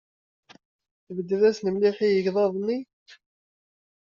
[1.05, 2.79] Tbedded-asen mliḥ i yegḍaḍ-nni.